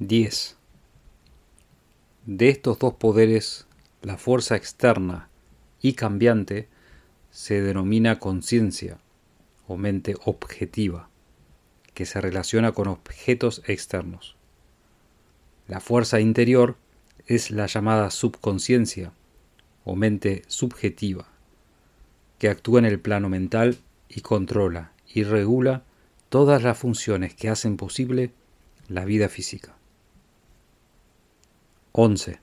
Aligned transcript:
10. 0.00 0.56
De 2.24 2.48
estos 2.48 2.78
dos 2.78 2.94
poderes, 2.94 3.66
la 4.00 4.16
fuerza 4.16 4.56
externa 4.56 5.28
y 5.82 5.92
cambiante 5.92 6.68
se 7.30 7.60
denomina 7.60 8.18
conciencia 8.18 8.96
o 9.68 9.76
mente 9.76 10.14
objetiva, 10.24 11.10
que 11.92 12.06
se 12.06 12.18
relaciona 12.18 12.72
con 12.72 12.88
objetos 12.88 13.60
externos. 13.66 14.36
La 15.68 15.80
fuerza 15.80 16.18
interior 16.18 16.78
es 17.26 17.50
la 17.50 17.66
llamada 17.66 18.10
subconsciencia 18.10 19.12
o 19.84 19.96
mente 19.96 20.44
subjetiva, 20.46 21.28
que 22.38 22.48
actúa 22.48 22.78
en 22.78 22.86
el 22.86 23.00
plano 23.00 23.28
mental 23.28 23.76
y 24.08 24.22
controla 24.22 24.92
y 25.12 25.24
regula 25.24 25.82
todas 26.30 26.62
las 26.62 26.78
funciones 26.78 27.34
que 27.34 27.50
hacen 27.50 27.76
posible 27.76 28.32
la 28.88 29.04
vida 29.04 29.28
física. 29.28 29.76
11. 31.92 32.38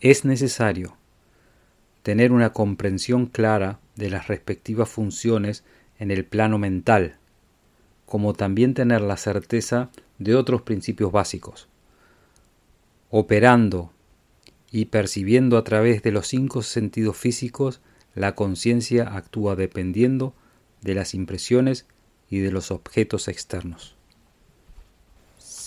Es 0.00 0.26
necesario 0.26 0.98
tener 2.02 2.30
una 2.30 2.52
comprensión 2.52 3.24
clara 3.24 3.80
de 3.96 4.10
las 4.10 4.28
respectivas 4.28 4.90
funciones 4.90 5.64
en 5.98 6.10
el 6.10 6.26
plano 6.26 6.58
mental, 6.58 7.16
como 8.04 8.34
también 8.34 8.74
tener 8.74 9.00
la 9.00 9.16
certeza 9.16 9.88
de 10.18 10.34
otros 10.34 10.60
principios 10.60 11.10
básicos. 11.10 11.68
Operando 13.08 13.94
y 14.70 14.86
percibiendo 14.86 15.56
a 15.56 15.64
través 15.64 16.02
de 16.02 16.12
los 16.12 16.26
cinco 16.26 16.62
sentidos 16.62 17.16
físicos, 17.16 17.80
la 18.14 18.34
conciencia 18.34 19.16
actúa 19.16 19.56
dependiendo 19.56 20.34
de 20.82 20.94
las 20.94 21.14
impresiones 21.14 21.86
y 22.28 22.40
de 22.40 22.52
los 22.52 22.70
objetos 22.70 23.26
externos. 23.26 23.97